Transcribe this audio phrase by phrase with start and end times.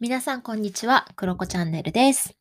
[0.00, 1.06] 皆さん、こんにちは。
[1.14, 2.34] クロコチャンネルです、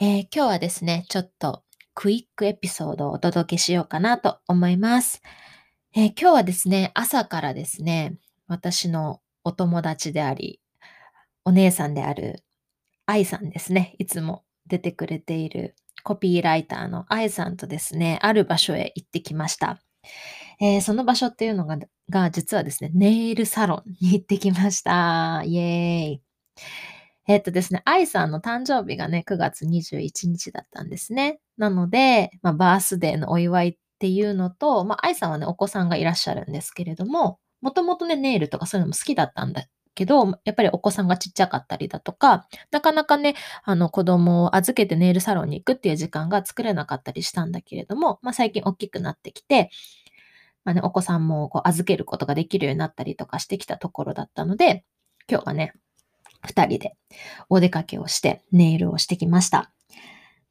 [0.00, 1.62] えー今日はですね、ちょっと
[1.94, 5.22] クイックエピソードをお届けしようかなと思います。
[5.94, 8.16] えー今日はですね、朝からですね、
[8.48, 10.60] 私のお友達であり、
[11.44, 12.42] お姉さんである
[13.06, 19.78] 愛さんですね、いつも出てくれているコピーライターの愛さんとですね、ある場所へ行ってきました。
[20.60, 21.78] えーその場所っていうのが、
[22.10, 25.44] が実はですね、ネイルサロンに行ってきました。
[25.44, 26.25] イエーイ。
[27.28, 31.40] えっとですね、愛さんの誕生日がね、9月21日だったんですね。
[31.56, 43.34] なので、まあ、バースデーのお祝いっていうのと、まあ、愛さんはね、お子さんがいらっしゃるんですけれども、もともとね、ネイルとかそういうのも好きだったんだけど、やっぱりお子さんがちっちゃかったりだとか、なかなかね、
[43.64, 49.70] あの子供を預けてネイルサロンに行くっていう時間が作れなかったりしたんだけれども、まあ、最近大きくなってきて、
[50.64, 54.84] まあね、お子さんもこう預けることができるようになったりとかしてきたところだったので、
[55.28, 55.72] 今日はね、
[56.42, 56.96] 二人で
[57.48, 59.70] お出かけをしてネイルをしてきました。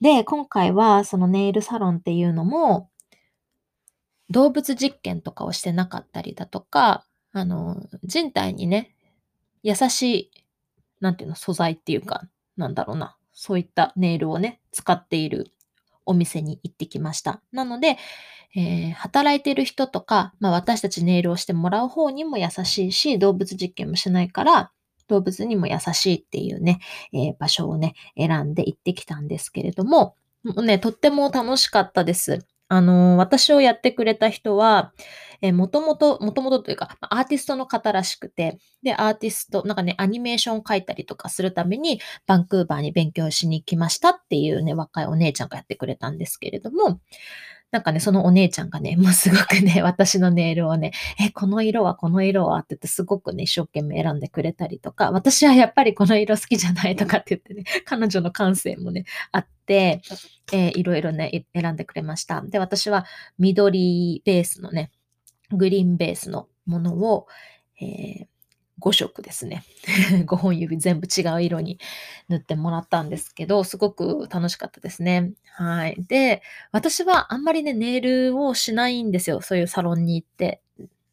[0.00, 2.90] で、今回はそのネイルサロンっていうのも、
[4.30, 8.94] 動物実験とかをしてなかったりだとか、あの、人体にね、
[9.62, 10.30] 優しい、
[11.00, 12.22] なんていうの、素材っていうか、
[12.56, 15.52] なんだろうな、そういったネイルをね、使っている
[16.06, 17.40] お店に行ってきました。
[17.52, 17.96] なので、
[18.56, 24.72] えー働いてる人とか、まあ私たちネイルをしてもらう方にも優しいし、動物実験もしないから、
[25.08, 26.80] 動物にも優しいっていうね、
[27.12, 32.46] えー場所をね、選んで行ってきたんですけれども、もうね、とっても楽しかったです。
[32.68, 34.92] あのー私をやってくれた人は、
[35.42, 47.00] えー、もともと、もともとというか、アーティストの方らしくて、で、アーティスト、なんかね、アニメーションを描いたりとかするために、バンクーバーに勉強しに来ましたっていうね、若いお姉ちゃんがやってくれたんですけれども、
[47.74, 52.60] なんかね、そのお姉ちゃんがね、 もうすごくね、私のネイルをね、え、この色はこの色は？
[52.60, 60.02] って言ってすごくね、一生懸命選んでくれたりとか、私はやっぱりこの色好きじゃないとかって言ってね、 彼女の感性もね、あって、
[60.52, 62.42] えーいろいろね、選んでくれました。
[62.42, 63.06] で、私は
[63.40, 64.92] 緑ベースのね、
[65.50, 67.26] グリーンベースのものを、
[67.80, 68.28] え
[68.80, 69.64] 5色ですね。
[70.26, 71.78] 5本指全部違う色に
[72.28, 75.32] 塗ってもらったんですけど、すごく楽しかったですね。
[75.52, 75.96] はい。
[76.08, 76.42] で、
[76.72, 79.40] 私はあんまりね、ネイルをしないんですよ。
[79.40, 80.60] そういうサロンに行って。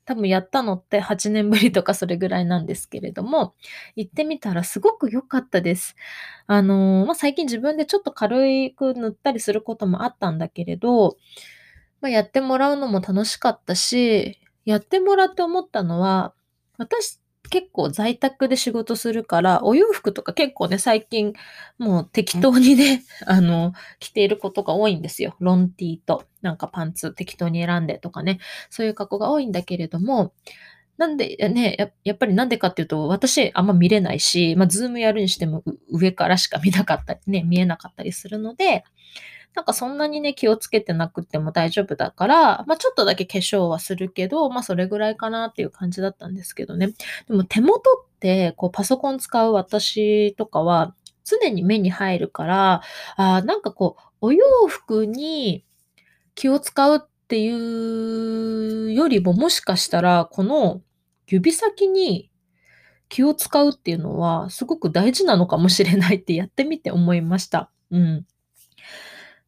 [0.03, 3.53] 多分やったのって8年ぶりとかそれぐらいなんですけれども、
[3.95, 5.95] 行ってみたらすごく良かったです。
[6.47, 11.17] あのーまあ、最近自分でちょっと軽く塗ったりすることもあったんだけれど、
[12.01, 16.33] まあ、やってもらうのも楽しかったし、やってもらって思ったのは、
[16.77, 17.20] 私
[17.51, 21.33] 結構在宅で仕事するから、お洋服とか結構ね、最近
[21.77, 25.35] もう適当にね、 あの、着ていることが多いんですよ。
[25.39, 28.39] ロンティーと、なんかパンツ適当に選んでとかね、
[28.69, 30.33] そういう格好が多いんだけれども、
[30.97, 38.85] なんでね、ややっぱりなんでかっていうと、私あんま見れないし、まあ、ズームやるにしてもう上からしか見なかったりね、見えなかったりするので、
[39.53, 46.93] なんかそんなにね、気をつけてなくても大丈夫だから、まあちょっとだけ化粧はするけど、まあそれぐらいかなっていう感じだったんですけどね。
[47.27, 52.81] でも手元って、こうパソコン使う私とかは、常に目に入るから、
[53.17, 55.65] あーなんかこう、お洋服に
[56.35, 60.81] 気を使うっていうよりも、もしかしたら、この
[61.27, 62.31] 指先に
[63.09, 67.69] 気を使うっていうのは、すごく大事なのかもしれないってやってみて思いました。
[67.91, 68.25] うん。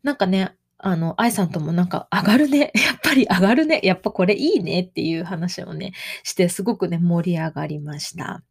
[0.03, 2.71] なんかね、あの、愛さんともなんか上がるね。
[2.75, 3.79] やっぱり上がるね。
[3.83, 5.93] やっぱこれいいねっていう話をね、
[6.23, 8.43] してすごくね、盛り上がりました。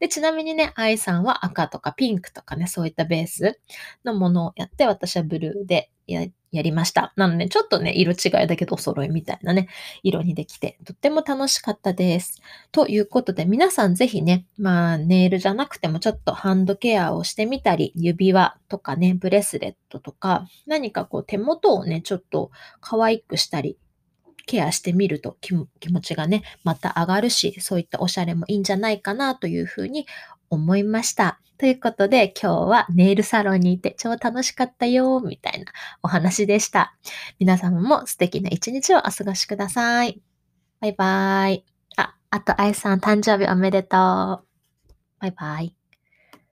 [0.00, 3.60] で、ちなみにね、愛さんは赤とかピンクとかね、そういったベース
[4.04, 7.12] のものをやって、私はブルーでやりました。
[7.16, 9.68] なので、ちょっとね、色違いだけどお揃いみたいなね、
[10.02, 12.40] 色にできて、とっても楽しかったです。
[12.72, 23.78] ということで、皆さんぜひね、まあ、ネイルじゃなくてもちょっとハンドケアをしてみたり、指輪とかね、ブレスレットとか、何かこう手元をね、ちょっと可愛くしたり、
[24.46, 25.66] ケアしてみると気持
[26.00, 30.06] ちがね、また上がるし、そういったおしゃれもいいんじゃないかなというふうに
[30.50, 31.40] 思いました。
[31.56, 36.96] ということで、今日はネイルサロンにいて超楽しかったよ、みたいなお話でした。
[37.38, 40.20] 皆様も素敵な一日をお過ごしください。
[40.80, 41.64] バイバイ。
[41.96, 43.98] あ、あと、あやさん誕生日おめでとう。
[45.20, 45.83] バイバイ。